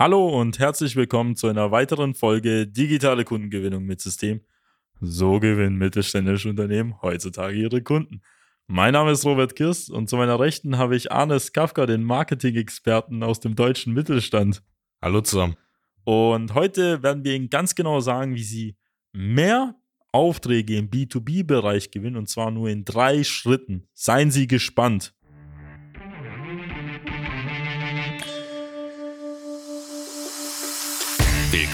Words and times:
Hallo 0.00 0.28
und 0.28 0.60
herzlich 0.60 0.94
willkommen 0.94 1.34
zu 1.34 1.48
einer 1.48 1.72
weiteren 1.72 2.14
Folge 2.14 2.68
Digitale 2.68 3.24
Kundengewinnung 3.24 3.82
mit 3.82 4.00
System. 4.00 4.42
So 5.00 5.40
gewinnen 5.40 5.74
mittelständische 5.74 6.48
Unternehmen 6.50 7.02
heutzutage 7.02 7.56
ihre 7.56 7.82
Kunden. 7.82 8.22
Mein 8.68 8.92
Name 8.92 9.10
ist 9.10 9.24
Robert 9.24 9.56
Kirst 9.56 9.90
und 9.90 10.08
zu 10.08 10.16
meiner 10.16 10.38
Rechten 10.38 10.78
habe 10.78 10.94
ich 10.94 11.10
Arnes 11.10 11.52
Kafka, 11.52 11.84
den 11.84 12.04
Marketing-Experten 12.04 13.24
aus 13.24 13.40
dem 13.40 13.56
deutschen 13.56 13.92
Mittelstand. 13.92 14.62
Hallo 15.02 15.20
zusammen. 15.20 15.56
Und 16.04 16.54
heute 16.54 17.02
werden 17.02 17.24
wir 17.24 17.34
Ihnen 17.34 17.50
ganz 17.50 17.74
genau 17.74 17.98
sagen, 17.98 18.36
wie 18.36 18.44
Sie 18.44 18.76
mehr 19.12 19.74
Aufträge 20.12 20.76
im 20.76 20.90
B2B-Bereich 20.90 21.90
gewinnen 21.90 22.18
und 22.18 22.28
zwar 22.28 22.52
nur 22.52 22.68
in 22.68 22.84
drei 22.84 23.24
Schritten. 23.24 23.88
Seien 23.94 24.30
Sie 24.30 24.46
gespannt. 24.46 25.12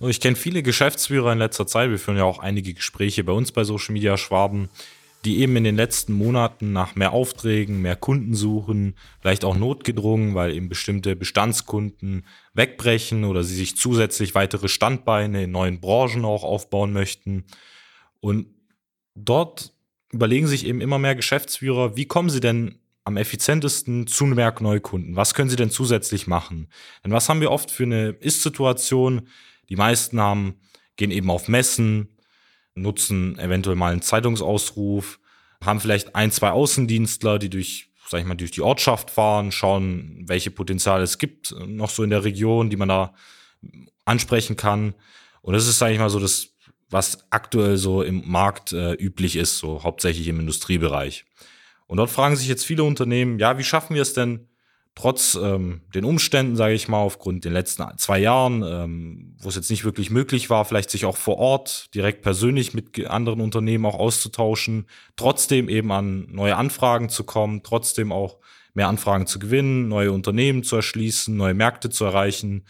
Ich 0.00 0.20
kenne 0.20 0.36
viele 0.36 0.62
Geschäftsführer 0.62 1.32
in 1.32 1.38
letzter 1.38 1.66
Zeit. 1.66 1.90
Wir 1.90 1.98
führen 1.98 2.18
ja 2.18 2.24
auch 2.24 2.38
einige 2.38 2.74
Gespräche 2.74 3.24
bei 3.24 3.32
uns 3.32 3.50
bei 3.50 3.64
Social 3.64 3.94
Media 3.94 4.18
Schwaben, 4.18 4.68
die 5.24 5.38
eben 5.38 5.56
in 5.56 5.64
den 5.64 5.76
letzten 5.76 6.12
Monaten 6.12 6.72
nach 6.72 6.96
mehr 6.96 7.12
Aufträgen, 7.12 7.80
mehr 7.80 7.96
Kunden 7.96 8.34
suchen, 8.34 8.94
vielleicht 9.20 9.44
auch 9.44 9.56
notgedrungen, 9.56 10.34
weil 10.34 10.52
eben 10.52 10.68
bestimmte 10.68 11.16
Bestandskunden 11.16 12.26
wegbrechen 12.52 13.24
oder 13.24 13.42
sie 13.42 13.54
sich 13.54 13.76
zusätzlich 13.76 14.34
weitere 14.34 14.68
Standbeine 14.68 15.44
in 15.44 15.50
neuen 15.50 15.80
Branchen 15.80 16.26
auch 16.26 16.44
aufbauen 16.44 16.92
möchten. 16.92 17.44
Und 18.20 18.48
dort 19.14 19.72
überlegen 20.12 20.46
sich 20.46 20.66
eben 20.66 20.82
immer 20.82 20.98
mehr 20.98 21.14
Geschäftsführer, 21.14 21.96
wie 21.96 22.06
kommen 22.06 22.28
sie 22.28 22.40
denn 22.40 22.80
am 23.04 23.16
effizientesten 23.16 24.06
zu 24.06 24.26
mehr 24.26 24.54
Neukunden? 24.60 25.16
Was 25.16 25.32
können 25.32 25.48
sie 25.48 25.56
denn 25.56 25.70
zusätzlich 25.70 26.26
machen? 26.26 26.68
Denn 27.02 27.12
was 27.12 27.28
haben 27.30 27.40
wir 27.40 27.50
oft 27.50 27.70
für 27.70 27.84
eine 27.84 28.10
Ist-Situation? 28.10 29.28
Die 29.68 29.76
meisten 29.76 30.20
haben, 30.20 30.60
gehen 30.96 31.10
eben 31.10 31.30
auf 31.30 31.48
Messen, 31.48 32.16
nutzen 32.74 33.38
eventuell 33.38 33.76
mal 33.76 33.92
einen 33.92 34.02
Zeitungsausruf, 34.02 35.18
haben 35.64 35.80
vielleicht 35.80 36.14
ein, 36.14 36.30
zwei 36.30 36.50
Außendienstler, 36.50 37.38
die 37.38 37.50
durch, 37.50 37.90
sag 38.08 38.20
ich 38.20 38.26
mal, 38.26 38.34
durch 38.34 38.50
die 38.50 38.60
Ortschaft 38.60 39.10
fahren, 39.10 39.52
schauen, 39.52 40.24
welche 40.26 40.50
Potenziale 40.50 41.02
es 41.02 41.18
gibt 41.18 41.54
noch 41.66 41.90
so 41.90 42.02
in 42.02 42.10
der 42.10 42.24
Region, 42.24 42.70
die 42.70 42.76
man 42.76 42.88
da 42.88 43.14
ansprechen 44.04 44.56
kann. 44.56 44.94
Und 45.42 45.54
das 45.54 45.66
ist, 45.66 45.78
sage 45.78 45.94
ich 45.94 45.98
mal, 45.98 46.10
so 46.10 46.20
das, 46.20 46.54
was 46.90 47.30
aktuell 47.30 47.76
so 47.76 48.02
im 48.02 48.28
Markt 48.28 48.72
äh, 48.72 48.92
üblich 48.92 49.36
ist, 49.36 49.58
so 49.58 49.82
hauptsächlich 49.82 50.28
im 50.28 50.40
Industriebereich. 50.40 51.24
Und 51.86 51.98
dort 51.98 52.10
fragen 52.10 52.36
sich 52.36 52.48
jetzt 52.48 52.64
viele 52.64 52.84
Unternehmen, 52.84 53.38
ja, 53.38 53.58
wie 53.58 53.64
schaffen 53.64 53.94
wir 53.94 54.02
es 54.02 54.12
denn, 54.12 54.48
trotz 54.96 55.38
ähm, 55.40 55.82
den 55.94 56.04
Umständen, 56.04 56.56
sage 56.56 56.74
ich 56.74 56.88
mal, 56.88 57.02
aufgrund 57.02 57.44
den 57.44 57.52
letzten 57.52 57.84
zwei 57.98 58.18
Jahren, 58.18 58.64
ähm, 58.66 59.36
wo 59.38 59.50
es 59.50 59.54
jetzt 59.54 59.70
nicht 59.70 59.84
wirklich 59.84 60.10
möglich 60.10 60.50
war, 60.50 60.64
vielleicht 60.64 60.90
sich 60.90 61.04
auch 61.04 61.18
vor 61.18 61.36
Ort 61.36 61.94
direkt 61.94 62.22
persönlich 62.22 62.74
mit 62.74 63.06
anderen 63.06 63.42
Unternehmen 63.42 63.84
auch 63.86 63.94
auszutauschen, 63.94 64.86
trotzdem 65.14 65.68
eben 65.68 65.92
an 65.92 66.26
neue 66.32 66.56
Anfragen 66.56 67.10
zu 67.10 67.24
kommen, 67.24 67.62
trotzdem 67.62 68.10
auch 68.10 68.38
mehr 68.72 68.88
Anfragen 68.88 69.26
zu 69.26 69.38
gewinnen, 69.38 69.88
neue 69.88 70.12
Unternehmen 70.12 70.62
zu 70.64 70.76
erschließen, 70.76 71.36
neue 71.36 71.54
Märkte 71.54 71.90
zu 71.90 72.06
erreichen. 72.06 72.64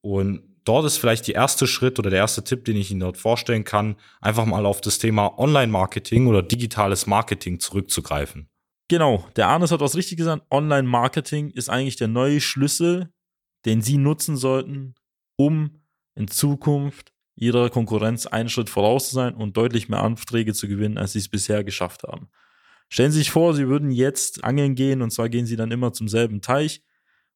Und 0.00 0.42
dort 0.64 0.86
ist 0.86 0.96
vielleicht 0.96 1.28
der 1.28 1.34
erste 1.34 1.66
Schritt 1.66 1.98
oder 1.98 2.08
der 2.08 2.20
erste 2.20 2.44
Tipp, 2.44 2.64
den 2.64 2.76
ich 2.76 2.90
Ihnen 2.90 3.00
dort 3.00 3.18
vorstellen 3.18 3.64
kann, 3.64 3.96
einfach 4.22 4.46
mal 4.46 4.64
auf 4.64 4.80
das 4.80 4.98
Thema 4.98 5.38
Online-Marketing 5.38 6.28
oder 6.28 6.42
digitales 6.42 7.06
Marketing 7.06 7.60
zurückzugreifen. 7.60 8.48
Genau, 8.88 9.28
der 9.36 9.48
Arnes 9.48 9.70
hat 9.70 9.80
was 9.80 9.96
richtig 9.96 10.16
gesagt. 10.16 10.46
Online-Marketing 10.50 11.50
ist 11.50 11.68
eigentlich 11.68 11.96
der 11.96 12.08
neue 12.08 12.40
Schlüssel, 12.40 13.12
den 13.66 13.82
Sie 13.82 13.98
nutzen 13.98 14.36
sollten, 14.36 14.94
um 15.36 15.82
in 16.14 16.28
Zukunft 16.28 17.12
Ihrer 17.36 17.70
Konkurrenz 17.70 18.26
einen 18.26 18.48
Schritt 18.48 18.70
voraus 18.70 19.10
zu 19.10 19.14
sein 19.14 19.34
und 19.34 19.56
deutlich 19.56 19.88
mehr 19.88 20.02
Anträge 20.02 20.54
zu 20.54 20.66
gewinnen, 20.68 20.98
als 20.98 21.12
Sie 21.12 21.18
es 21.18 21.28
bisher 21.28 21.62
geschafft 21.64 22.02
haben. 22.02 22.28
Stellen 22.88 23.12
Sie 23.12 23.18
sich 23.18 23.30
vor, 23.30 23.54
Sie 23.54 23.68
würden 23.68 23.90
jetzt 23.90 24.42
angeln 24.42 24.74
gehen 24.74 25.02
und 25.02 25.10
zwar 25.10 25.28
gehen 25.28 25.46
Sie 25.46 25.56
dann 25.56 25.70
immer 25.70 25.92
zum 25.92 26.08
selben 26.08 26.40
Teich 26.40 26.82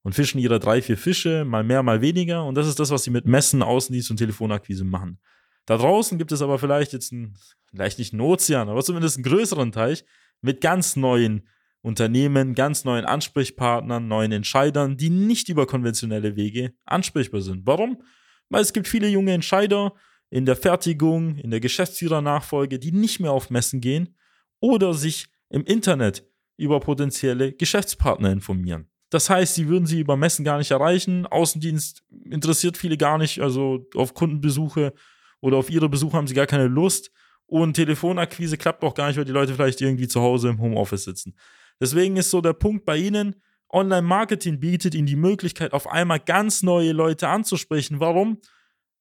und 0.02 0.14
fischen 0.14 0.40
Ihre 0.40 0.58
drei, 0.58 0.80
vier 0.80 0.96
Fische, 0.96 1.44
mal 1.44 1.62
mehr, 1.62 1.82
mal 1.82 2.00
weniger. 2.00 2.44
Und 2.44 2.54
das 2.56 2.66
ist 2.66 2.80
das, 2.80 2.90
was 2.90 3.04
Sie 3.04 3.10
mit 3.10 3.26
Messen, 3.26 3.62
Außendienst 3.62 4.10
und 4.10 4.16
Telefonakquise 4.16 4.84
machen. 4.84 5.20
Da 5.66 5.76
draußen 5.76 6.18
gibt 6.18 6.32
es 6.32 6.42
aber 6.42 6.58
vielleicht 6.58 6.92
jetzt 6.92 7.12
einen, 7.12 7.36
vielleicht 7.70 7.98
nicht 7.98 8.12
einen 8.12 8.22
Ozean, 8.22 8.68
aber 8.68 8.82
zumindest 8.82 9.18
einen 9.18 9.24
größeren 9.24 9.70
Teich, 9.70 10.04
mit 10.42 10.60
ganz 10.60 10.96
neuen 10.96 11.48
Unternehmen, 11.80 12.54
ganz 12.54 12.84
neuen 12.84 13.04
Ansprechpartnern, 13.04 14.06
neuen 14.06 14.32
Entscheidern, 14.32 14.96
die 14.96 15.10
nicht 15.10 15.48
über 15.48 15.66
konventionelle 15.66 16.36
Wege 16.36 16.74
ansprechbar 16.84 17.40
sind. 17.40 17.66
Warum? 17.66 18.02
Weil 18.48 18.62
es 18.62 18.72
gibt 18.72 18.86
viele 18.86 19.08
junge 19.08 19.32
Entscheider 19.32 19.94
in 20.30 20.46
der 20.46 20.56
Fertigung, 20.56 21.36
in 21.36 21.50
der 21.50 21.60
Geschäftsführernachfolge, 21.60 22.78
die 22.78 22.92
nicht 22.92 23.20
mehr 23.20 23.32
auf 23.32 23.50
Messen 23.50 23.80
gehen 23.80 24.16
oder 24.60 24.94
sich 24.94 25.26
im 25.48 25.64
Internet 25.64 26.26
über 26.56 26.80
potenzielle 26.80 27.52
Geschäftspartner 27.52 28.30
informieren. 28.30 28.88
Das 29.10 29.28
heißt, 29.28 29.54
sie 29.54 29.68
würden 29.68 29.84
sie 29.84 30.00
über 30.00 30.16
Messen 30.16 30.44
gar 30.44 30.56
nicht 30.58 30.70
erreichen. 30.70 31.26
Außendienst 31.26 32.02
interessiert 32.30 32.78
viele 32.78 32.96
gar 32.96 33.18
nicht, 33.18 33.40
also 33.40 33.86
auf 33.94 34.14
Kundenbesuche 34.14 34.94
oder 35.40 35.58
auf 35.58 35.68
ihre 35.68 35.88
Besuche 35.88 36.16
haben 36.16 36.26
sie 36.26 36.34
gar 36.34 36.46
keine 36.46 36.68
Lust. 36.68 37.10
Und 37.52 37.74
Telefonakquise 37.74 38.56
klappt 38.56 38.82
auch 38.82 38.94
gar 38.94 39.08
nicht, 39.08 39.18
weil 39.18 39.26
die 39.26 39.30
Leute 39.30 39.52
vielleicht 39.52 39.82
irgendwie 39.82 40.08
zu 40.08 40.22
Hause 40.22 40.48
im 40.48 40.58
Homeoffice 40.58 41.04
sitzen. 41.04 41.34
Deswegen 41.78 42.16
ist 42.16 42.30
so 42.30 42.40
der 42.40 42.54
Punkt 42.54 42.86
bei 42.86 42.96
Ihnen, 42.96 43.36
Online-Marketing 43.68 44.58
bietet 44.58 44.94
Ihnen 44.94 45.06
die 45.06 45.16
Möglichkeit, 45.16 45.74
auf 45.74 45.86
einmal 45.86 46.18
ganz 46.18 46.62
neue 46.62 46.92
Leute 46.92 47.28
anzusprechen. 47.28 48.00
Warum? 48.00 48.38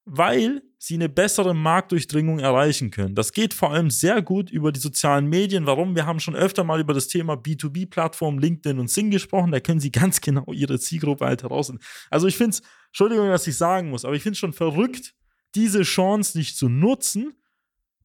Weil 0.03 0.63
Sie 0.77 0.95
eine 0.95 1.07
bessere 1.07 1.53
Marktdurchdringung 1.53 2.39
erreichen 2.39 2.91
können. 2.91 3.15
Das 3.15 3.31
geht 3.31 3.53
vor 3.53 3.71
allem 3.71 3.89
sehr 3.89 4.21
gut 4.21 4.51
über 4.51 4.73
die 4.73 4.81
sozialen 4.81 5.27
Medien. 5.27 5.65
Warum? 5.65 5.95
Wir 5.95 6.05
haben 6.05 6.19
schon 6.19 6.35
öfter 6.35 6.65
mal 6.65 6.81
über 6.81 6.93
das 6.93 7.07
Thema 7.07 7.35
B2B-Plattformen 7.35 8.37
LinkedIn 8.37 8.79
und 8.79 8.89
Sing 8.89 9.11
gesprochen. 9.11 9.53
Da 9.53 9.61
können 9.61 9.79
Sie 9.79 9.93
ganz 9.93 10.19
genau 10.19 10.51
Ihre 10.51 10.77
Zielgruppe 10.77 11.25
halt 11.25 11.43
heraus. 11.43 11.71
Also 12.09 12.27
ich 12.27 12.35
finde 12.35 12.49
es, 12.49 12.61
Entschuldigung, 12.87 13.29
dass 13.29 13.47
ich 13.47 13.55
sagen 13.55 13.91
muss, 13.91 14.03
aber 14.03 14.15
ich 14.15 14.23
finde 14.23 14.33
es 14.33 14.39
schon 14.39 14.51
verrückt, 14.51 15.13
diese 15.55 15.83
Chance 15.83 16.37
nicht 16.37 16.57
zu 16.57 16.67
nutzen 16.67 17.33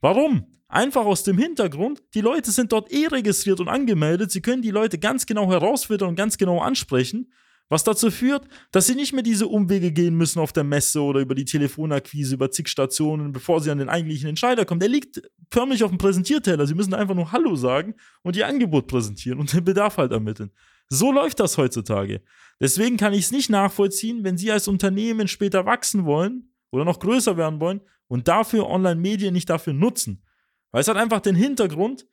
Warum? 0.01 0.47
Einfach 0.69 1.05
aus 1.05 1.23
dem 1.23 1.39
Hintergrund, 1.39 2.03
die 2.15 2.21
Leute 2.21 2.51
sind 2.51 2.73
dort 2.73 2.93
eh 2.93 3.07
registriert 3.07 3.61
und 3.61 3.69
angemeldet, 3.69 4.33
sie 4.33 4.43
können 4.43 4.63
die 4.63 4.73
Leute 4.73 4.99
ganz 4.99 5.25
genau 5.25 5.51
herausfiltern 5.51 6.09
und 6.09 6.17
ganz 6.17 6.39
genau 6.39 6.61
ansprechen, 6.61 7.33
was 7.69 7.85
dazu 7.85 8.11
führt, 8.11 8.47
dass 8.73 8.87
sie 8.87 8.95
nicht 8.95 9.13
mehr 9.13 9.23
diese 9.23 9.47
Umwege 9.47 9.93
gehen 9.93 10.17
müssen 10.17 10.41
auf 10.41 10.53
der 10.53 10.65
Messe 10.65 11.01
oder 11.03 11.21
über 11.21 11.35
die 11.35 11.45
Telefonakquise, 11.45 12.35
über 12.35 12.51
zig 12.51 12.69
Stationen, 12.69 13.33
bevor 13.33 13.61
sie 13.61 13.71
an 13.71 13.79
den 13.79 13.89
eigentlichen 13.89 14.29
Entscheider 14.29 14.65
kommen. 14.65 14.81
Der 14.81 14.89
liegt 14.89 15.23
förmlich 15.51 15.83
auf 15.83 15.91
dem 15.91 15.99
Präsentierteller. 15.99 16.67
Sie 16.67 16.75
müssen 16.75 16.95
einfach 16.95 17.15
nur 17.15 17.33
Hallo 17.33 17.57
sagen 17.57 17.95
und 18.23 18.37
ihr 18.37 18.47
Angebot 18.47 18.87
präsentieren 18.87 19.41
und 19.41 19.53
den 19.53 19.65
Bedarf 19.65 19.99
halt 19.99 20.13
ermitteln. 20.13 20.51
So 20.89 21.11
läuft 21.11 21.41
das 21.41 21.59
heutzutage. 21.59 22.23
Deswegen 22.61 22.97
kann 22.97 23.13
ich 23.13 23.25
es 23.25 23.33
nicht 23.33 23.51
nachvollziehen, 23.51 24.23
wenn 24.23 24.39
Sie 24.39 24.53
als 24.53 24.69
Unternehmen 24.69 25.27
später 25.27 25.67
wachsen 25.67 26.05
wollen 26.05 26.53
oder 26.71 26.85
noch 26.85 26.99
größer 26.99 27.37
werden 27.37 27.61
wollen, 27.61 27.81
und 28.09 28.29
dafür 28.29 28.69
Online-Medien 28.69 29.33
nicht 29.33 29.51
dafür 29.51 29.73
nutzen. 29.73 30.23
Weil 30.71 30.81
es 30.81 30.89
hat 30.89 30.97
einfach 30.97 31.21
den 31.21 31.35
Hintergrund, 31.35 32.07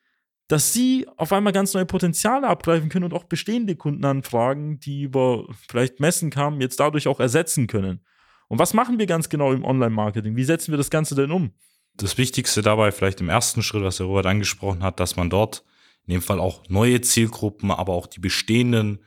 dass 0.47 0.73
sie 0.73 1.07
auf 1.17 1.31
einmal 1.31 1.53
ganz 1.53 1.73
neue 1.73 1.85
Potenziale 1.85 2.47
abgreifen 2.47 2.89
können 2.89 3.05
und 3.05 3.13
auch 3.13 3.23
bestehende 3.23 3.75
Kundenanfragen, 3.75 4.79
die 4.79 5.03
über 5.03 5.47
vielleicht 5.67 5.99
Messen 5.99 6.29
kamen, 6.29 6.61
jetzt 6.61 6.79
dadurch 6.79 7.07
auch 7.07 7.19
ersetzen 7.19 7.67
können. 7.67 8.05
Und 8.47 8.59
was 8.59 8.73
machen 8.73 8.99
wir 8.99 9.05
ganz 9.05 9.29
genau 9.29 9.53
im 9.53 9.63
Online-Marketing? 9.63 10.35
Wie 10.35 10.43
setzen 10.43 10.71
wir 10.71 10.77
das 10.77 10.89
Ganze 10.89 11.15
denn 11.15 11.31
um? 11.31 11.53
Das 11.95 12.17
Wichtigste 12.17 12.61
dabei 12.61 12.91
vielleicht 12.91 13.21
im 13.21 13.29
ersten 13.29 13.63
Schritt, 13.63 13.83
was 13.83 13.97
der 13.97 14.07
Robert 14.07 14.25
angesprochen 14.25 14.83
hat, 14.83 14.99
dass 14.99 15.15
man 15.15 15.29
dort 15.29 15.63
in 16.05 16.13
dem 16.13 16.21
Fall 16.21 16.39
auch 16.39 16.67
neue 16.67 17.01
Zielgruppen, 17.01 17.71
aber 17.71 17.93
auch 17.93 18.07
die 18.07 18.19
bestehenden 18.19 18.99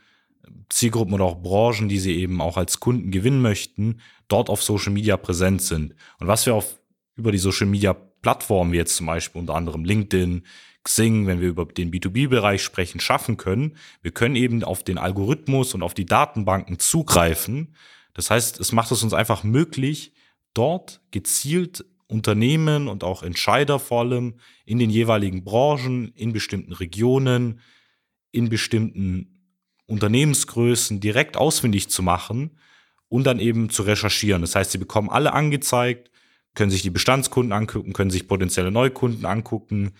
Zielgruppen 0.68 1.14
oder 1.14 1.24
auch 1.24 1.42
Branchen, 1.42 1.88
die 1.88 1.98
sie 1.98 2.16
eben 2.16 2.40
auch 2.40 2.56
als 2.56 2.80
Kunden 2.80 3.10
gewinnen 3.10 3.40
möchten, 3.40 4.00
dort 4.28 4.50
auf 4.50 4.62
Social 4.62 4.92
Media 4.92 5.16
präsent 5.16 5.62
sind. 5.62 5.94
Und 6.18 6.26
was 6.26 6.46
wir 6.46 6.54
auf, 6.54 6.78
über 7.14 7.32
die 7.32 7.38
Social 7.38 7.66
Media 7.66 7.94
Plattformen, 7.94 8.72
wie 8.72 8.76
jetzt 8.76 8.96
zum 8.96 9.06
Beispiel 9.06 9.40
unter 9.40 9.54
anderem 9.54 9.84
LinkedIn, 9.84 10.42
Xing, 10.82 11.26
wenn 11.26 11.40
wir 11.40 11.48
über 11.48 11.64
den 11.64 11.90
B2B-Bereich 11.90 12.62
sprechen, 12.62 13.00
schaffen 13.00 13.36
können, 13.36 13.76
wir 14.02 14.12
können 14.12 14.36
eben 14.36 14.62
auf 14.62 14.84
den 14.84 14.98
Algorithmus 14.98 15.74
und 15.74 15.82
auf 15.82 15.94
die 15.94 16.06
Datenbanken 16.06 16.78
zugreifen. 16.78 17.74
Das 18.14 18.30
heißt, 18.30 18.60
es 18.60 18.72
macht 18.72 18.92
es 18.92 19.02
uns 19.02 19.12
einfach 19.12 19.42
möglich, 19.42 20.12
dort 20.54 21.00
gezielt 21.10 21.84
Unternehmen 22.08 22.88
und 22.88 23.02
auch 23.04 23.22
Entscheider 23.22 23.78
vor 23.78 24.00
allem 24.00 24.34
in 24.64 24.78
den 24.78 24.90
jeweiligen 24.90 25.44
Branchen, 25.44 26.12
in 26.14 26.32
bestimmten 26.32 26.72
Regionen, 26.72 27.60
in 28.30 28.48
bestimmten 28.48 29.35
Unternehmensgrößen 29.86 31.00
direkt 31.00 31.36
ausfindig 31.36 31.88
zu 31.90 32.02
machen 32.02 32.58
und 33.08 33.24
dann 33.24 33.38
eben 33.38 33.70
zu 33.70 33.82
recherchieren. 33.82 34.42
Das 34.42 34.54
heißt, 34.54 34.72
sie 34.72 34.78
bekommen 34.78 35.10
alle 35.10 35.32
angezeigt, 35.32 36.10
können 36.54 36.70
sich 36.70 36.82
die 36.82 36.90
Bestandskunden 36.90 37.52
angucken, 37.52 37.92
können 37.92 38.10
sich 38.10 38.26
potenzielle 38.26 38.70
Neukunden 38.70 39.26
angucken 39.26 39.92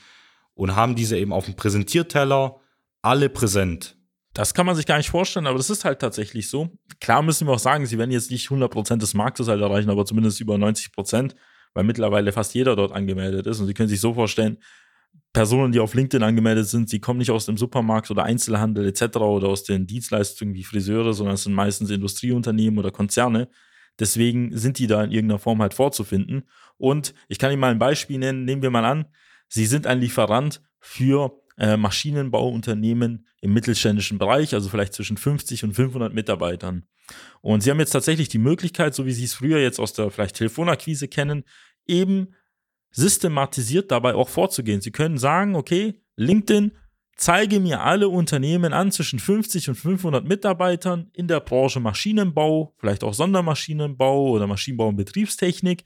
und 0.54 0.74
haben 0.74 0.96
diese 0.96 1.16
eben 1.18 1.32
auf 1.32 1.44
dem 1.44 1.54
Präsentierteller 1.54 2.60
alle 3.02 3.28
präsent. 3.28 3.96
Das 4.32 4.52
kann 4.52 4.66
man 4.66 4.76
sich 4.76 4.84
gar 4.84 4.98
nicht 4.98 5.08
vorstellen, 5.08 5.46
aber 5.46 5.56
das 5.56 5.70
ist 5.70 5.84
halt 5.84 6.00
tatsächlich 6.00 6.50
so. 6.50 6.70
Klar 7.00 7.22
müssen 7.22 7.46
wir 7.46 7.54
auch 7.54 7.58
sagen, 7.58 7.86
sie 7.86 7.96
werden 7.96 8.10
jetzt 8.10 8.30
nicht 8.30 8.48
100% 8.48 8.96
des 8.98 9.14
Marktes 9.14 9.48
halt 9.48 9.62
erreichen, 9.62 9.88
aber 9.88 10.04
zumindest 10.04 10.40
über 10.40 10.56
90%, 10.56 11.34
weil 11.72 11.84
mittlerweile 11.84 12.32
fast 12.32 12.52
jeder 12.54 12.76
dort 12.76 12.92
angemeldet 12.92 13.46
ist. 13.46 13.60
Und 13.60 13.66
Sie 13.66 13.72
können 13.72 13.88
sich 13.88 14.00
so 14.00 14.12
vorstellen, 14.12 14.58
Personen, 15.36 15.70
die 15.70 15.80
auf 15.80 15.92
LinkedIn 15.92 16.22
angemeldet 16.22 16.66
sind, 16.66 16.88
sie 16.88 16.98
kommen 16.98 17.18
nicht 17.18 17.30
aus 17.30 17.44
dem 17.44 17.58
Supermarkt 17.58 18.10
oder 18.10 18.24
Einzelhandel 18.24 18.88
etc. 18.88 19.18
oder 19.18 19.48
aus 19.48 19.64
den 19.64 19.86
Dienstleistungen 19.86 20.54
wie 20.54 20.64
Friseure, 20.64 21.12
sondern 21.12 21.34
es 21.34 21.42
sind 21.42 21.52
meistens 21.52 21.90
Industrieunternehmen 21.90 22.78
oder 22.78 22.90
Konzerne. 22.90 23.50
Deswegen 23.98 24.56
sind 24.56 24.78
die 24.78 24.86
da 24.86 25.04
in 25.04 25.12
irgendeiner 25.12 25.38
Form 25.38 25.60
halt 25.60 25.74
vorzufinden. 25.74 26.48
Und 26.78 27.12
ich 27.28 27.38
kann 27.38 27.52
Ihnen 27.52 27.60
mal 27.60 27.70
ein 27.70 27.78
Beispiel 27.78 28.18
nennen. 28.18 28.46
Nehmen 28.46 28.62
wir 28.62 28.70
mal 28.70 28.86
an, 28.86 29.04
Sie 29.46 29.66
sind 29.66 29.86
ein 29.86 30.00
Lieferant 30.00 30.62
für 30.80 31.38
äh, 31.58 31.76
Maschinenbauunternehmen 31.76 33.26
im 33.42 33.52
mittelständischen 33.52 34.16
Bereich, 34.16 34.54
also 34.54 34.70
vielleicht 34.70 34.94
zwischen 34.94 35.18
50 35.18 35.64
und 35.64 35.74
500 35.74 36.14
Mitarbeitern. 36.14 36.86
Und 37.42 37.62
Sie 37.62 37.70
haben 37.70 37.78
jetzt 37.78 37.90
tatsächlich 37.90 38.30
die 38.30 38.38
Möglichkeit, 38.38 38.94
so 38.94 39.04
wie 39.04 39.12
Sie 39.12 39.24
es 39.24 39.34
früher 39.34 39.58
jetzt 39.58 39.80
aus 39.80 39.92
der 39.92 40.10
vielleicht 40.10 40.36
Telefonakquise 40.36 41.08
kennen, 41.08 41.44
eben 41.86 42.28
systematisiert 42.96 43.90
dabei 43.90 44.14
auch 44.14 44.28
vorzugehen. 44.28 44.80
Sie 44.80 44.90
können 44.90 45.18
sagen, 45.18 45.54
okay, 45.54 46.00
LinkedIn, 46.16 46.72
zeige 47.14 47.60
mir 47.60 47.82
alle 47.82 48.08
Unternehmen 48.08 48.72
an 48.72 48.90
zwischen 48.90 49.18
50 49.18 49.68
und 49.68 49.74
500 49.74 50.26
Mitarbeitern 50.26 51.10
in 51.12 51.28
der 51.28 51.40
Branche 51.40 51.78
Maschinenbau, 51.78 52.74
vielleicht 52.78 53.04
auch 53.04 53.12
Sondermaschinenbau 53.12 54.30
oder 54.30 54.46
Maschinenbau 54.46 54.88
und 54.88 54.96
Betriebstechnik 54.96 55.84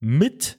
mit 0.00 0.58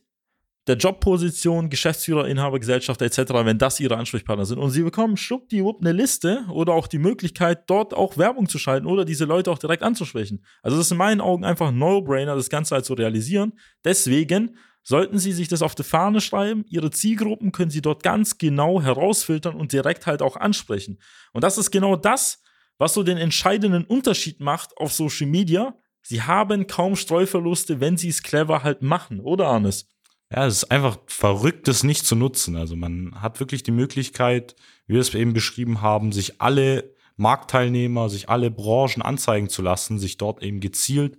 der 0.68 0.78
Jobposition, 0.78 1.70
Geschäftsführer, 1.70 2.28
Inhaber, 2.28 2.60
Gesellschafter 2.60 3.06
etc., 3.06 3.18
wenn 3.44 3.58
das 3.58 3.80
ihre 3.80 3.98
Ansprechpartner 3.98 4.46
sind. 4.46 4.60
Und 4.60 4.70
sie 4.70 4.84
bekommen 4.84 5.18
schwuppdiwupp 5.18 5.82
eine 5.82 5.92
Liste 5.92 6.46
oder 6.50 6.74
auch 6.74 6.88
die 6.88 7.00
Möglichkeit, 7.00 7.70
dort 7.70 7.94
auch 7.94 8.18
Werbung 8.18 8.48
zu 8.48 8.58
schalten 8.58 8.86
oder 8.86 9.04
diese 9.04 9.26
Leute 9.26 9.52
auch 9.52 9.58
direkt 9.58 9.84
anzusprechen. 9.84 10.46
Also 10.62 10.78
das 10.78 10.86
ist 10.86 10.92
in 10.92 10.98
meinen 10.98 11.20
Augen 11.20 11.44
einfach 11.44 11.70
ein 11.70 11.78
No-Brainer, 11.78 12.36
das 12.36 12.50
Ganze 12.50 12.76
halt 12.76 12.86
zu 12.86 12.94
realisieren. 12.94 13.54
Deswegen 13.84 14.56
Sollten 14.84 15.20
Sie 15.20 15.32
sich 15.32 15.48
das 15.48 15.62
auf 15.62 15.76
die 15.76 15.84
Fahne 15.84 16.22
schreiben, 16.22 16.66
Ihre 16.68 16.90
Zielgruppen 16.90 17.52
können 17.52 17.70
Sie 17.70 17.82
dort 17.82 18.04
ganz 18.04 18.38
genau 18.38 18.82
herausfiltern 18.82 19.56
und 19.56 19.74
direkt 19.74 20.08
halt 20.08 20.22
auch 20.22 20.38
ansprechen. 20.38 21.00
Und 21.34 21.44
das 21.44 21.58
ist 21.58 21.72
genau 21.72 21.96
das, 21.96 22.42
was 22.78 22.94
so 22.94 23.04
den 23.04 23.18
entscheidenden 23.18 23.84
Unterschied 23.84 24.40
macht 24.40 24.76
auf 24.78 24.92
Social 24.92 25.28
Media. 25.28 25.76
Sie 26.02 26.24
haben 26.24 26.66
kaum 26.66 26.96
Streuverluste, 26.96 27.80
wenn 27.80 27.96
Sie 27.96 28.10
es 28.10 28.24
clever 28.24 28.64
halt 28.64 28.82
machen, 28.82 29.20
oder 29.20 29.48
Arnes? 29.48 29.88
Ja, 30.34 30.48
es 30.48 30.64
ist 30.64 30.72
einfach 30.72 30.98
verrückt, 31.06 31.68
das 31.68 31.84
nicht 31.84 32.06
zu 32.06 32.16
nutzen. 32.16 32.56
Also 32.56 32.76
man 32.76 33.22
hat 33.22 33.40
wirklich 33.40 33.64
die 33.64 33.72
Möglichkeit, 33.72 34.56
wie 34.88 34.94
wir 34.94 35.02
es 35.02 35.14
eben 35.14 35.34
beschrieben 35.34 35.82
haben, 35.82 36.12
sich 36.12 36.42
alle 36.42 36.96
Marktteilnehmer, 37.18 38.10
sich 38.10 38.30
alle 38.30 38.50
Branchen 38.50 39.04
anzeigen 39.04 39.50
zu 39.50 39.62
lassen, 39.62 40.00
sich 40.00 40.18
dort 40.18 40.42
eben 40.42 40.60
gezielt 40.60 41.18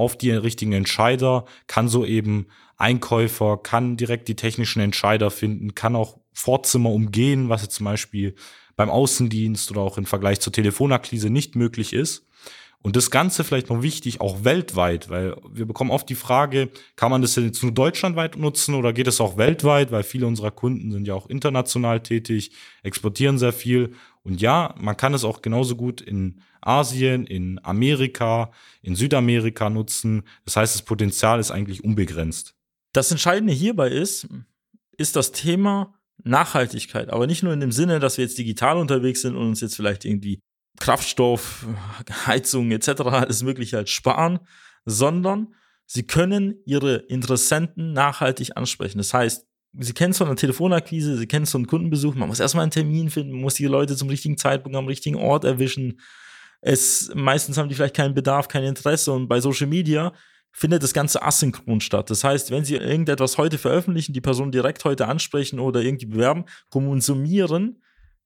auf 0.00 0.16
die 0.16 0.30
richtigen 0.30 0.72
Entscheider, 0.72 1.44
kann 1.66 1.88
so 1.88 2.04
eben 2.04 2.46
Einkäufer, 2.76 3.58
kann 3.58 3.96
direkt 3.96 4.28
die 4.28 4.36
technischen 4.36 4.80
Entscheider 4.80 5.30
finden, 5.30 5.74
kann 5.74 5.94
auch 5.94 6.18
Vorzimmer 6.32 6.90
umgehen, 6.90 7.48
was 7.48 7.62
jetzt 7.62 7.74
zum 7.76 7.84
Beispiel 7.84 8.34
beim 8.76 8.88
Außendienst 8.88 9.70
oder 9.70 9.82
auch 9.82 9.98
im 9.98 10.06
Vergleich 10.06 10.40
zur 10.40 10.52
Telefonakquise 10.52 11.28
nicht 11.28 11.54
möglich 11.54 11.92
ist. 11.92 12.26
Und 12.82 12.96
das 12.96 13.10
Ganze 13.10 13.44
vielleicht 13.44 13.68
noch 13.68 13.82
wichtig, 13.82 14.22
auch 14.22 14.42
weltweit, 14.42 15.10
weil 15.10 15.36
wir 15.52 15.66
bekommen 15.66 15.90
oft 15.90 16.08
die 16.08 16.14
Frage, 16.14 16.70
kann 16.96 17.10
man 17.10 17.20
das 17.20 17.36
jetzt 17.36 17.62
nur 17.62 17.72
deutschlandweit 17.72 18.38
nutzen 18.38 18.74
oder 18.74 18.94
geht 18.94 19.06
es 19.06 19.20
auch 19.20 19.36
weltweit, 19.36 19.92
weil 19.92 20.02
viele 20.02 20.26
unserer 20.26 20.50
Kunden 20.50 20.90
sind 20.90 21.06
ja 21.06 21.12
auch 21.12 21.28
international 21.28 22.00
tätig, 22.00 22.52
exportieren 22.82 23.36
sehr 23.36 23.52
viel. 23.52 23.92
Und 24.22 24.40
ja, 24.40 24.74
man 24.78 24.96
kann 24.96 25.14
es 25.14 25.24
auch 25.24 25.42
genauso 25.42 25.76
gut 25.76 26.00
in 26.00 26.42
Asien, 26.60 27.26
in 27.26 27.58
Amerika, 27.62 28.52
in 28.82 28.94
Südamerika 28.94 29.70
nutzen. 29.70 30.24
Das 30.44 30.56
heißt, 30.56 30.74
das 30.74 30.82
Potenzial 30.82 31.40
ist 31.40 31.50
eigentlich 31.50 31.82
unbegrenzt. 31.82 32.54
Das 32.92 33.10
Entscheidende 33.10 33.52
hierbei 33.52 33.88
ist, 33.88 34.28
ist 34.96 35.16
das 35.16 35.32
Thema 35.32 35.94
Nachhaltigkeit, 36.22 37.08
aber 37.10 37.26
nicht 37.26 37.42
nur 37.42 37.54
in 37.54 37.60
dem 37.60 37.72
Sinne, 37.72 37.98
dass 37.98 38.18
wir 38.18 38.24
jetzt 38.24 38.36
digital 38.36 38.76
unterwegs 38.76 39.22
sind 39.22 39.36
und 39.36 39.48
uns 39.48 39.60
jetzt 39.62 39.76
vielleicht 39.76 40.04
irgendwie 40.04 40.40
Kraftstoff, 40.78 41.66
Heizung 42.26 42.70
etc. 42.72 43.00
alles 43.02 43.42
Mögliche 43.42 43.76
halt 43.76 43.88
sparen, 43.88 44.40
sondern 44.84 45.54
sie 45.86 46.06
können 46.06 46.56
ihre 46.66 46.96
Interessenten 46.96 47.92
nachhaltig 47.92 48.56
ansprechen. 48.56 48.98
Das 48.98 49.14
heißt, 49.14 49.46
Sie 49.78 49.92
kennen 49.92 50.10
es 50.10 50.18
von 50.18 50.26
einer 50.26 50.36
Telefonakquise, 50.36 51.16
Sie 51.16 51.26
kennen 51.26 51.44
es 51.44 51.52
von 51.52 51.66
Kundenbesuch, 51.66 52.14
man 52.14 52.28
muss 52.28 52.40
erstmal 52.40 52.62
einen 52.62 52.72
Termin 52.72 53.08
finden, 53.08 53.32
man 53.32 53.42
muss 53.42 53.54
die 53.54 53.66
Leute 53.66 53.96
zum 53.96 54.08
richtigen 54.08 54.36
Zeitpunkt 54.36 54.76
am 54.76 54.86
richtigen 54.86 55.16
Ort 55.16 55.44
erwischen. 55.44 56.00
Es, 56.60 57.10
meistens 57.14 57.56
haben 57.56 57.68
die 57.68 57.74
vielleicht 57.74 57.96
keinen 57.96 58.14
Bedarf, 58.14 58.48
kein 58.48 58.64
Interesse 58.64 59.12
und 59.12 59.28
bei 59.28 59.40
Social 59.40 59.68
Media 59.68 60.12
findet 60.52 60.82
das 60.82 60.92
Ganze 60.92 61.22
asynchron 61.22 61.80
statt. 61.80 62.10
Das 62.10 62.24
heißt, 62.24 62.50
wenn 62.50 62.64
Sie 62.64 62.74
irgendetwas 62.74 63.38
heute 63.38 63.58
veröffentlichen, 63.58 64.12
die 64.12 64.20
Person 64.20 64.50
direkt 64.50 64.84
heute 64.84 65.06
ansprechen 65.06 65.60
oder 65.60 65.80
irgendwie 65.80 66.06
bewerben, 66.06 66.44
konsumieren 66.70 67.80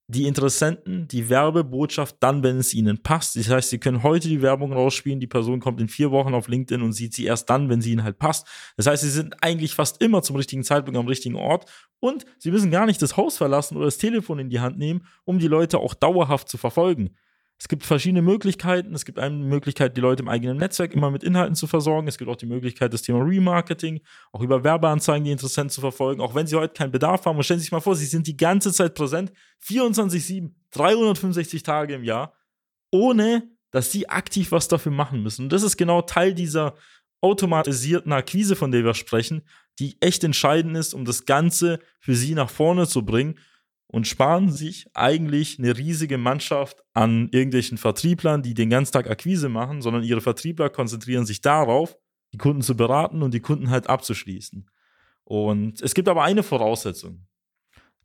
die 0.06 0.26
Interessenten 0.26 1.08
die 1.08 1.30
Werbebotschaft 1.30 2.16
dann, 2.20 2.42
wenn 2.42 2.58
es 2.58 2.74
ihnen 2.74 3.02
passt. 3.02 3.36
Das 3.36 3.48
heißt, 3.48 3.70
sie 3.70 3.78
können 3.78 4.02
heute 4.02 4.28
die 4.28 4.42
Werbung 4.42 4.72
rausspielen, 4.72 5.18
die 5.18 5.26
Person 5.26 5.60
kommt 5.60 5.80
in 5.80 5.88
vier 5.88 6.10
Wochen 6.10 6.34
auf 6.34 6.48
LinkedIn 6.48 6.82
und 6.82 6.92
sieht 6.92 7.14
sie 7.14 7.24
erst 7.24 7.48
dann, 7.48 7.70
wenn 7.70 7.80
sie 7.80 7.92
ihnen 7.92 8.04
halt 8.04 8.18
passt. 8.18 8.46
Das 8.76 8.86
heißt, 8.86 9.02
sie 9.02 9.10
sind 9.10 9.42
eigentlich 9.42 9.74
fast 9.74 10.02
immer 10.02 10.22
zum 10.22 10.36
richtigen 10.36 10.62
Zeitpunkt 10.62 10.98
am 10.98 11.06
richtigen 11.06 11.36
Ort 11.36 11.70
und 12.00 12.26
sie 12.38 12.50
müssen 12.50 12.70
gar 12.70 12.84
nicht 12.84 13.00
das 13.00 13.16
Haus 13.16 13.38
verlassen 13.38 13.76
oder 13.76 13.86
das 13.86 13.98
Telefon 13.98 14.38
in 14.38 14.50
die 14.50 14.60
Hand 14.60 14.76
nehmen, 14.76 15.06
um 15.24 15.38
die 15.38 15.48
Leute 15.48 15.78
auch 15.78 15.94
dauerhaft 15.94 16.50
zu 16.50 16.58
verfolgen. 16.58 17.16
Es 17.58 17.68
gibt 17.68 17.84
verschiedene 17.84 18.22
Möglichkeiten. 18.22 18.94
Es 18.94 19.04
gibt 19.04 19.18
eine 19.18 19.36
Möglichkeit, 19.36 19.96
die 19.96 20.00
Leute 20.00 20.22
im 20.22 20.28
eigenen 20.28 20.56
Netzwerk 20.56 20.92
immer 20.92 21.10
mit 21.10 21.22
Inhalten 21.22 21.54
zu 21.54 21.66
versorgen. 21.66 22.08
Es 22.08 22.18
gibt 22.18 22.30
auch 22.30 22.36
die 22.36 22.46
Möglichkeit, 22.46 22.92
das 22.92 23.02
Thema 23.02 23.20
Remarketing, 23.20 24.00
auch 24.32 24.42
über 24.42 24.64
Werbeanzeigen 24.64 25.24
die 25.24 25.30
Interessenten 25.30 25.70
zu 25.70 25.80
verfolgen. 25.80 26.20
Auch 26.20 26.34
wenn 26.34 26.46
sie 26.46 26.56
heute 26.56 26.74
keinen 26.74 26.90
Bedarf 26.90 27.24
haben. 27.24 27.36
Und 27.36 27.44
stellen 27.44 27.60
Sie 27.60 27.64
sich 27.64 27.72
mal 27.72 27.80
vor, 27.80 27.94
Sie 27.94 28.06
sind 28.06 28.26
die 28.26 28.36
ganze 28.36 28.72
Zeit 28.72 28.94
präsent, 28.94 29.32
24-7, 29.64 30.50
365 30.72 31.62
Tage 31.62 31.94
im 31.94 32.04
Jahr, 32.04 32.34
ohne 32.90 33.48
dass 33.70 33.92
Sie 33.92 34.08
aktiv 34.08 34.52
was 34.52 34.68
dafür 34.68 34.92
machen 34.92 35.22
müssen. 35.22 35.44
Und 35.44 35.52
das 35.52 35.62
ist 35.62 35.76
genau 35.76 36.02
Teil 36.02 36.34
dieser 36.34 36.74
automatisierten 37.20 38.12
Akquise, 38.12 38.56
von 38.56 38.72
der 38.72 38.84
wir 38.84 38.94
sprechen, 38.94 39.42
die 39.78 39.96
echt 40.00 40.24
entscheidend 40.24 40.76
ist, 40.76 40.92
um 40.92 41.04
das 41.04 41.24
Ganze 41.24 41.78
für 42.00 42.14
Sie 42.14 42.34
nach 42.34 42.50
vorne 42.50 42.86
zu 42.86 43.04
bringen 43.04 43.38
und 43.86 44.06
sparen 44.06 44.50
sich 44.50 44.86
eigentlich 44.94 45.58
eine 45.58 45.76
riesige 45.76 46.18
Mannschaft 46.18 46.82
an 46.92 47.28
irgendwelchen 47.30 47.78
Vertrieblern, 47.78 48.42
die 48.42 48.54
den 48.54 48.70
ganzen 48.70 48.92
Tag 48.92 49.08
Akquise 49.08 49.48
machen, 49.48 49.82
sondern 49.82 50.02
ihre 50.02 50.20
Vertriebler 50.20 50.70
konzentrieren 50.70 51.26
sich 51.26 51.40
darauf, 51.40 51.96
die 52.32 52.38
Kunden 52.38 52.62
zu 52.62 52.76
beraten 52.76 53.22
und 53.22 53.34
die 53.34 53.40
Kunden 53.40 53.70
halt 53.70 53.88
abzuschließen. 53.88 54.68
Und 55.24 55.80
es 55.80 55.94
gibt 55.94 56.08
aber 56.08 56.24
eine 56.24 56.42
Voraussetzung. 56.42 57.26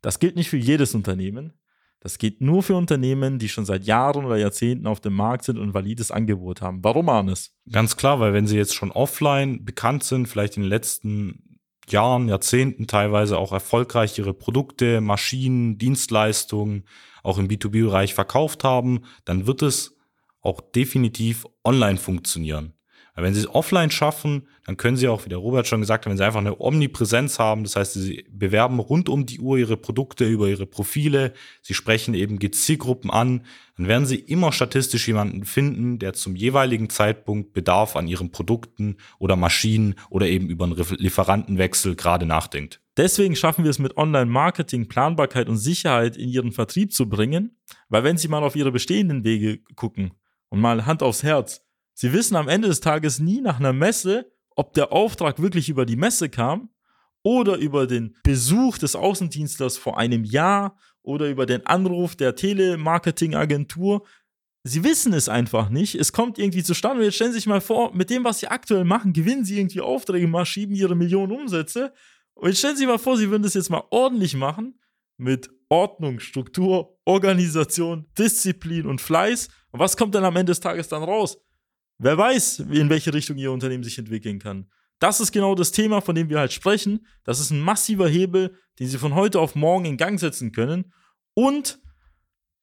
Das 0.00 0.18
gilt 0.18 0.36
nicht 0.36 0.48
für 0.48 0.56
jedes 0.56 0.94
Unternehmen. 0.94 1.52
Das 2.00 2.16
geht 2.16 2.40
nur 2.40 2.62
für 2.62 2.76
Unternehmen, 2.76 3.38
die 3.38 3.50
schon 3.50 3.66
seit 3.66 3.84
Jahren 3.84 4.24
oder 4.24 4.38
Jahrzehnten 4.38 4.86
auf 4.86 5.00
dem 5.00 5.12
Markt 5.12 5.44
sind 5.44 5.58
und 5.58 5.68
ein 5.68 5.74
valides 5.74 6.10
Angebot 6.10 6.62
haben. 6.62 6.82
Warum, 6.82 7.10
Arnes? 7.10 7.54
Ganz 7.70 7.96
klar, 7.96 8.20
weil 8.20 8.32
wenn 8.32 8.46
sie 8.46 8.56
jetzt 8.56 8.74
schon 8.74 8.90
offline 8.90 9.64
bekannt 9.66 10.04
sind, 10.04 10.26
vielleicht 10.26 10.56
in 10.56 10.62
den 10.62 10.70
letzten 10.70 11.49
Jahren, 11.92 12.28
Jahrzehnten 12.28 12.86
teilweise 12.86 13.38
auch 13.38 13.52
erfolgreich 13.52 14.18
ihre 14.18 14.34
Produkte, 14.34 15.00
Maschinen, 15.00 15.78
Dienstleistungen 15.78 16.84
auch 17.22 17.38
im 17.38 17.48
B2B-Bereich 17.48 18.14
verkauft 18.14 18.64
haben, 18.64 19.02
dann 19.24 19.46
wird 19.46 19.62
es 19.62 19.96
auch 20.40 20.60
definitiv 20.60 21.46
online 21.64 21.98
funktionieren. 21.98 22.74
Weil 23.20 23.26
wenn 23.26 23.34
sie 23.34 23.40
es 23.40 23.54
offline 23.54 23.90
schaffen, 23.90 24.48
dann 24.64 24.78
können 24.78 24.96
sie 24.96 25.06
auch, 25.06 25.26
wie 25.26 25.28
der 25.28 25.36
Robert 25.36 25.66
schon 25.66 25.82
gesagt 25.82 26.06
hat, 26.06 26.10
wenn 26.10 26.16
sie 26.16 26.24
einfach 26.24 26.40
eine 26.40 26.58
Omnipräsenz 26.58 27.38
haben, 27.38 27.64
das 27.64 27.76
heißt, 27.76 27.92
sie 27.92 28.24
bewerben 28.30 28.78
rund 28.78 29.10
um 29.10 29.26
die 29.26 29.40
Uhr 29.40 29.58
ihre 29.58 29.76
Produkte 29.76 30.24
über 30.26 30.48
ihre 30.48 30.64
Profile, 30.64 31.34
sie 31.60 31.74
sprechen 31.74 32.14
eben 32.14 32.40
Zielgruppen 32.50 33.10
an, 33.10 33.42
dann 33.76 33.88
werden 33.88 34.06
sie 34.06 34.16
immer 34.16 34.52
statistisch 34.52 35.06
jemanden 35.06 35.44
finden, 35.44 35.98
der 35.98 36.14
zum 36.14 36.34
jeweiligen 36.34 36.88
Zeitpunkt 36.88 37.52
Bedarf 37.52 37.94
an 37.94 38.08
ihren 38.08 38.30
Produkten 38.30 38.96
oder 39.18 39.36
Maschinen 39.36 39.96
oder 40.08 40.26
eben 40.26 40.48
über 40.48 40.64
einen 40.64 40.76
Lieferantenwechsel 40.76 41.96
gerade 41.96 42.24
nachdenkt. 42.24 42.80
Deswegen 42.96 43.36
schaffen 43.36 43.64
wir 43.64 43.70
es 43.70 43.78
mit 43.78 43.98
Online-Marketing, 43.98 44.88
Planbarkeit 44.88 45.50
und 45.50 45.58
Sicherheit 45.58 46.16
in 46.16 46.30
ihren 46.30 46.52
Vertrieb 46.52 46.94
zu 46.94 47.06
bringen, 47.06 47.58
weil 47.90 48.02
wenn 48.02 48.16
Sie 48.16 48.28
mal 48.28 48.42
auf 48.42 48.56
Ihre 48.56 48.72
bestehenden 48.72 49.24
Wege 49.24 49.58
gucken 49.76 50.12
und 50.48 50.60
mal 50.60 50.86
Hand 50.86 51.02
aufs 51.02 51.22
Herz, 51.22 51.66
Sie 52.00 52.14
wissen 52.14 52.34
am 52.34 52.48
Ende 52.48 52.66
des 52.66 52.80
Tages 52.80 53.18
nie 53.18 53.42
nach 53.42 53.60
einer 53.60 53.74
Messe, 53.74 54.32
ob 54.56 54.72
der 54.72 54.90
Auftrag 54.90 55.42
wirklich 55.42 55.68
über 55.68 55.84
die 55.84 55.96
Messe 55.96 56.30
kam 56.30 56.70
oder 57.22 57.58
über 57.58 57.86
den 57.86 58.16
Besuch 58.22 58.78
des 58.78 58.96
Außendienstlers 58.96 59.76
vor 59.76 59.98
einem 59.98 60.24
Jahr 60.24 60.78
oder 61.02 61.28
über 61.28 61.44
den 61.44 61.66
Anruf 61.66 62.16
der 62.16 62.36
Telemarketing-Agentur. 62.36 64.06
Sie 64.64 64.82
wissen 64.82 65.12
es 65.12 65.28
einfach 65.28 65.68
nicht. 65.68 65.94
Es 65.94 66.14
kommt 66.14 66.38
irgendwie 66.38 66.62
zustande. 66.62 67.04
Jetzt 67.04 67.16
stellen 67.16 67.32
Sie 67.32 67.38
sich 67.38 67.46
mal 67.46 67.60
vor, 67.60 67.94
mit 67.94 68.08
dem, 68.08 68.24
was 68.24 68.38
Sie 68.38 68.48
aktuell 68.48 68.84
machen, 68.84 69.12
gewinnen 69.12 69.44
Sie 69.44 69.58
irgendwie 69.58 69.82
Aufträge 69.82 70.26
mal, 70.26 70.46
schieben 70.46 70.74
Ihre 70.74 70.96
Millionen 70.96 71.32
Umsätze. 71.32 71.92
Und 72.32 72.48
jetzt 72.48 72.60
stellen 72.60 72.76
Sie 72.76 72.84
sich 72.84 72.88
mal 72.88 72.98
vor, 72.98 73.18
Sie 73.18 73.28
würden 73.28 73.42
das 73.42 73.52
jetzt 73.52 73.68
mal 73.68 73.84
ordentlich 73.90 74.34
machen 74.34 74.80
mit 75.18 75.50
Ordnung, 75.68 76.18
Struktur, 76.18 76.98
Organisation, 77.04 78.06
Disziplin 78.18 78.86
und 78.86 79.02
Fleiß. 79.02 79.48
Und 79.70 79.80
was 79.80 79.98
kommt 79.98 80.14
dann 80.14 80.24
am 80.24 80.36
Ende 80.36 80.52
des 80.52 80.60
Tages 80.60 80.88
dann 80.88 81.02
raus? 81.02 81.36
Wer 82.02 82.16
weiß, 82.16 82.60
in 82.70 82.88
welche 82.88 83.12
Richtung 83.12 83.36
Ihr 83.36 83.52
Unternehmen 83.52 83.84
sich 83.84 83.98
entwickeln 83.98 84.38
kann. 84.38 84.70
Das 85.00 85.20
ist 85.20 85.32
genau 85.32 85.54
das 85.54 85.70
Thema, 85.70 86.00
von 86.00 86.14
dem 86.14 86.30
wir 86.30 86.38
halt 86.38 86.52
sprechen. 86.52 87.06
Das 87.24 87.40
ist 87.40 87.50
ein 87.50 87.60
massiver 87.60 88.08
Hebel, 88.08 88.56
den 88.78 88.88
Sie 88.88 88.96
von 88.96 89.14
heute 89.14 89.38
auf 89.38 89.54
morgen 89.54 89.84
in 89.84 89.98
Gang 89.98 90.18
setzen 90.18 90.50
können 90.50 90.92
und 91.34 91.78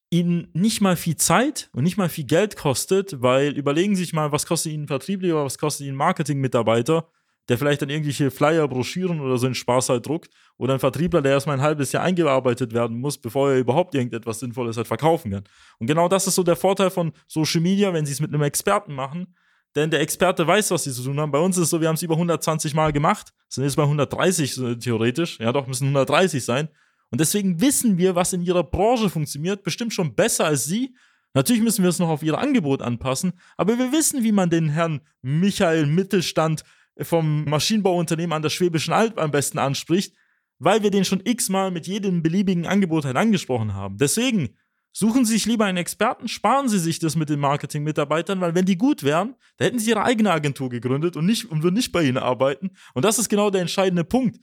Ihnen 0.10 0.48
nicht 0.54 0.82
mal 0.82 0.96
viel 0.96 1.18
Zeit 1.18 1.70
und 1.74 1.84
nicht 1.84 1.98
mal 1.98 2.10
viel 2.10 2.24
Geld 2.24 2.56
kostet, 2.56 3.22
weil 3.22 3.56
überlegen 3.56 3.96
Sie 3.96 4.04
sich 4.04 4.14
mal, 4.14 4.32
was 4.32 4.48
kostet 4.48 4.72
Ihnen 4.72 4.88
Vertriebler, 4.88 5.46
was 5.46 5.60
kostet 5.60 5.86
Ihnen 5.86 5.98
Marketingmitarbeiter, 5.98 7.08
der 7.50 7.58
vielleicht 7.58 7.82
dann 7.82 7.90
irgendwelche 7.90 8.32
Flyer, 8.32 8.68
Broschüren 8.68 9.22
oder 9.22 9.38
so 9.38 9.46
einen 9.46 9.56
Spaß 9.56 9.90
halt 9.90 10.06
druckt 10.06 10.30
oder 10.58 10.74
ein 10.74 10.80
Vertriebler, 10.80 11.22
der 11.22 11.34
erstmal 11.34 11.58
ein 11.58 11.62
halbes 11.64 11.92
Jahr 11.92 12.04
eingearbeitet 12.04 12.74
werden 12.74 13.00
muss, 13.00 13.18
bevor 13.18 13.52
er 13.52 13.58
überhaupt 13.58 13.96
irgendetwas 13.96 14.40
Sinnvolles 14.40 14.78
halt 14.78 14.88
verkaufen 14.88 15.32
kann. 15.32 15.44
Und 15.80 15.88
genau 15.88 16.08
das 16.08 16.28
ist 16.28 16.36
so 16.36 16.44
der 16.44 16.56
Vorteil 16.56 16.90
von 16.90 17.14
Social 17.28 17.62
Media, 17.62 17.94
wenn 17.94 18.06
Sie 18.06 18.12
es 18.12 18.20
mit 18.20 18.34
einem 18.34 18.44
Experten 18.44 18.94
machen, 18.94 19.36
denn 19.76 19.92
der 19.92 20.02
Experte 20.02 20.46
weiß, 20.46 20.72
was 20.72 20.86
sie 20.86 20.92
zu 20.92 21.04
tun 21.04 21.20
haben. 21.20 21.32
Bei 21.32 21.40
uns 21.40 21.56
ist 21.58 21.66
es 21.66 21.70
so, 21.70 21.80
wir 21.80 21.88
haben 21.88 21.96
es 21.96 22.02
über 22.02 22.16
120 22.16 22.74
Mal 22.74 22.92
gemacht, 22.92 23.32
sind 23.48 23.64
jetzt 23.64 23.76
bei 23.76 23.84
130 23.84 24.80
theoretisch, 24.80 25.40
ja 25.40 25.54
doch, 25.54 25.68
müssen 25.68 25.86
130 25.86 26.44
sein. 26.44 26.70
Und 27.12 27.22
deswegen 27.22 27.62
wissen 27.62 27.98
wir, 27.98 28.16
was 28.16 28.34
in 28.34 28.42
ihrer 28.42 28.64
Branche 28.64 29.10
funktioniert, 29.10 29.64
bestimmt 29.64 29.94
schon 29.94 30.16
besser 30.16 30.46
als 30.46 30.66
sie. 30.66 30.96
Natürlich 31.34 31.62
müssen 31.62 31.84
wir 31.84 31.90
es 31.90 32.00
noch 32.00 32.10
auf 32.10 32.24
ihr 32.24 32.38
Angebot 32.38 32.82
anpassen, 32.82 33.34
aber 33.56 33.78
wir 33.78 33.92
wissen, 33.92 34.24
wie 34.24 34.32
man 34.32 34.50
den 34.50 34.70
Herrn 34.70 35.02
Michael 35.22 35.86
Mittelstand 35.86 36.64
vom 37.02 37.46
Maschinenbauunternehmen 37.46 38.34
an 38.34 38.42
der 38.42 38.50
Schwäbischen 38.50 38.94
Alb 38.94 39.20
am 39.20 39.32
besten 39.32 39.60
anspricht, 39.60 40.16
weil 40.60 40.84
wir 40.84 40.92
den 40.92 41.06
schon 41.06 41.22
x-mal 41.24 41.72
mit 41.72 41.88
jedem 41.88 42.24
beliebigen 42.24 42.66
Angebot 42.66 43.06
halt 43.06 43.18
angesprochen 43.18 43.74
haben. 43.74 43.98
Deswegen 43.98 44.56
Suchen 45.00 45.26
Sie 45.26 45.34
sich 45.34 45.46
lieber 45.46 45.66
einen 45.66 45.78
Experten, 45.78 46.28
sparen 46.28 46.70
Sie 46.70 46.80
sich 46.80 46.98
das 46.98 47.16
mit 47.16 47.30
den 47.30 47.40
Marketing-Mitarbeitern, 47.40 48.42
weil 48.42 48.56
wenn 48.56 48.66
die 48.66 48.80
gut 48.80 49.04
wären, 49.04 49.36
da 49.58 49.66
hätten 49.66 49.78
Sie 49.78 49.92
Ihre 49.92 50.02
eigene 50.02 50.32
Agentur 50.32 50.70
gegründet 50.70 51.16
und, 51.16 51.28
nicht, 51.28 51.52
und 51.52 51.62
würden 51.62 51.76
nicht 51.76 51.92
bei 51.92 52.02
Ihnen 52.02 52.18
arbeiten. 52.18 52.72
Und 52.96 53.06
das 53.06 53.20
ist 53.20 53.30
genau 53.30 53.52
der 53.52 53.62
entscheidende 53.62 54.04
Punkt. 54.04 54.40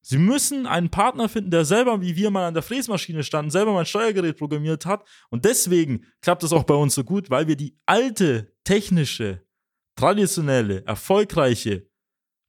Sie 0.00 0.16
müssen 0.16 0.66
einen 0.66 0.88
Partner 0.88 1.28
finden, 1.28 1.50
der 1.50 1.66
selber, 1.66 2.00
wie 2.00 2.16
wir 2.16 2.30
mal 2.30 2.46
an 2.46 2.54
der 2.54 2.62
Fräsmaschine 2.62 3.22
standen, 3.22 3.50
selber 3.50 3.74
mal 3.74 3.80
ein 3.80 3.86
Steuergerät 3.86 4.38
programmiert 4.38 4.86
hat. 4.86 5.06
Und 5.28 5.44
deswegen 5.44 6.06
klappt 6.22 6.42
es 6.42 6.54
auch 6.54 6.64
bei 6.64 6.72
uns 6.72 6.94
so 6.94 7.04
gut, 7.04 7.28
weil 7.28 7.46
wir 7.46 7.56
die 7.56 7.78
alte, 7.84 8.54
technische, 8.64 9.42
traditionelle, 10.00 10.84
erfolgreiche 10.86 11.86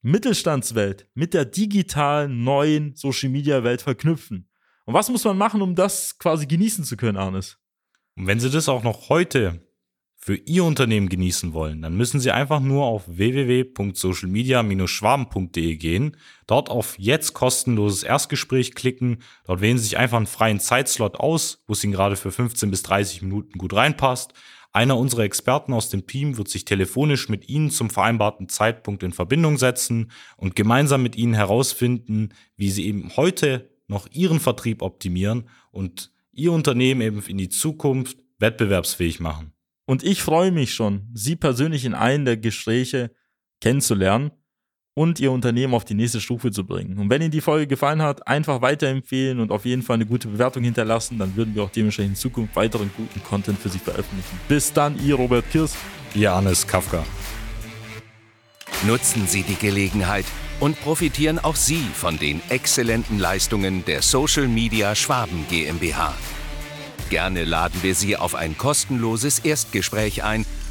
Mittelstandswelt 0.01 1.09
mit 1.13 1.33
der 1.33 1.43
digitalen, 1.43 2.45
neuen 2.45 2.95
Social-Media-Welt 2.95 3.81
verknüpfen. 3.81 4.47
Und 4.85 4.93
was 4.93 5.09
muss 5.09 5.25
man 5.25 5.37
machen, 5.37 5.61
um 5.61 5.75
das 5.75 6.17
quasi 6.17 6.47
genießen 6.47 6.85
zu 6.85 6.95
können, 6.95 7.17
Arnes? 7.17 7.57
Und 8.15 8.27
wenn 8.27 8.39
Sie 8.39 8.49
das 8.49 8.69
auch 8.69 8.83
noch 8.83 9.09
heute 9.09 9.67
für 10.15 10.35
Ihr 10.35 10.63
Unternehmen 10.63 11.09
genießen 11.09 11.53
wollen, 11.53 11.81
dann 11.81 11.97
müssen 11.97 12.21
Sie 12.21 12.31
einfach 12.31 12.61
nur 12.61 12.85
auf 12.85 13.03
www.socialmedia-schwaben.de 13.07 15.75
gehen, 15.75 16.15
dort 16.47 16.69
auf 16.69 16.97
jetzt 16.97 17.33
kostenloses 17.33 18.03
Erstgespräch 18.03 18.75
klicken, 18.75 19.21
dort 19.45 19.59
wählen 19.59 19.77
Sie 19.77 19.83
sich 19.83 19.97
einfach 19.97 20.15
einen 20.17 20.25
freien 20.25 20.61
Zeitslot 20.61 21.17
aus, 21.17 21.65
wo 21.67 21.73
es 21.73 21.83
Ihnen 21.83 21.91
gerade 21.91 22.15
für 22.15 22.31
15 22.31 22.71
bis 22.71 22.83
30 22.83 23.23
Minuten 23.23 23.57
gut 23.57 23.73
reinpasst. 23.73 24.33
Einer 24.73 24.97
unserer 24.97 25.23
Experten 25.23 25.73
aus 25.73 25.89
dem 25.89 26.07
Team 26.07 26.37
wird 26.37 26.47
sich 26.47 26.63
telefonisch 26.63 27.27
mit 27.27 27.49
Ihnen 27.49 27.71
zum 27.71 27.89
vereinbarten 27.89 28.47
Zeitpunkt 28.47 29.03
in 29.03 29.11
Verbindung 29.11 29.57
setzen 29.57 30.11
und 30.37 30.55
gemeinsam 30.55 31.03
mit 31.03 31.17
Ihnen 31.17 31.33
herausfinden, 31.33 32.29
wie 32.55 32.69
Sie 32.69 32.85
eben 32.85 33.15
heute 33.17 33.69
noch 33.87 34.07
ihren 34.11 34.39
Vertrieb 34.39 34.81
optimieren 34.81 35.49
und 35.71 36.11
ihr 36.31 36.53
Unternehmen 36.53 37.01
eben 37.01 37.21
in 37.27 37.37
die 37.37 37.49
Zukunft 37.49 38.17
wettbewerbsfähig 38.39 39.19
machen. 39.19 39.53
Und 39.85 40.03
ich 40.03 40.23
freue 40.23 40.51
mich 40.51 40.73
schon, 40.73 41.09
Sie 41.13 41.35
persönlich 41.35 41.83
in 41.83 41.93
einem 41.93 42.23
der 42.23 42.37
Gespräche 42.37 43.11
kennenzulernen 43.59 44.31
und 44.93 45.19
Ihr 45.19 45.31
Unternehmen 45.31 45.73
auf 45.73 45.85
die 45.85 45.93
nächste 45.93 46.19
Stufe 46.19 46.51
zu 46.51 46.65
bringen. 46.65 46.97
Und 46.97 47.09
wenn 47.09 47.21
Ihnen 47.21 47.31
die 47.31 47.41
Folge 47.41 47.67
gefallen 47.67 48.01
hat, 48.01 48.27
einfach 48.27 48.61
weiterempfehlen 48.61 49.39
und 49.39 49.51
auf 49.51 49.65
jeden 49.65 49.81
Fall 49.81 49.95
eine 49.95 50.05
gute 50.05 50.27
Bewertung 50.27 50.63
hinterlassen, 50.63 51.17
dann 51.17 51.35
würden 51.35 51.55
wir 51.55 51.63
auch 51.63 51.69
dementsprechend 51.69 52.11
in 52.11 52.15
Zukunft 52.17 52.55
weiteren 52.55 52.91
guten 52.97 53.23
Content 53.23 53.57
für 53.57 53.69
Sie 53.69 53.79
veröffentlichen. 53.79 54.39
Bis 54.47 54.73
dann, 54.73 54.99
Ihr 55.03 55.15
Robert 55.15 55.49
Kirs. 55.51 55.75
Ihr 56.13 56.33
Hannes 56.33 56.67
Kafka. 56.67 57.05
Nutzen 58.85 59.27
Sie 59.27 59.43
die 59.43 59.55
Gelegenheit 59.55 60.25
und 60.59 60.79
profitieren 60.81 61.39
auch 61.39 61.55
Sie 61.55 61.85
von 61.93 62.17
den 62.17 62.41
exzellenten 62.49 63.19
Leistungen 63.19 63.85
der 63.85 64.01
Social 64.01 64.47
Media 64.47 64.95
Schwaben 64.95 65.45
GmbH. 65.49 66.13
Gerne 67.09 67.43
laden 67.43 67.81
wir 67.83 67.95
Sie 67.95 68.17
auf 68.17 68.35
ein 68.35 68.57
kostenloses 68.57 69.39
Erstgespräch 69.39 70.23
ein, 70.23 70.45